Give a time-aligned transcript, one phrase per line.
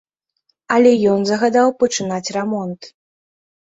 [0.75, 2.81] Але ён загадаў пачынаць рамонт.